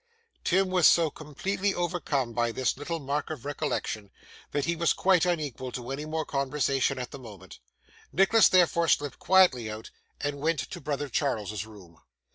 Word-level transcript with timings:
Tim 0.43 0.69
was 0.71 0.87
so 0.87 1.11
completely 1.11 1.75
overcome 1.75 2.33
by 2.33 2.51
this 2.51 2.75
little 2.75 2.97
mark 2.99 3.29
of 3.29 3.45
recollection, 3.45 4.09
that 4.49 4.65
he 4.65 4.75
was 4.75 4.93
quite 4.93 5.27
unequal 5.27 5.71
to 5.73 5.91
any 5.91 6.05
more 6.05 6.25
conversation 6.25 6.97
at 6.97 7.11
the 7.11 7.19
moment. 7.19 7.59
Nicholas 8.11 8.49
therefore 8.49 8.87
slipped 8.87 9.19
quietly 9.19 9.69
out, 9.69 9.91
and 10.19 10.39
went 10.39 10.57
to 10.71 10.81
brother 10.81 11.07
Charles's 11.07 11.67
room. 11.67 11.99